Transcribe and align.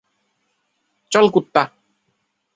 চল, 1.11 1.25
কুত্তা। 1.29 1.63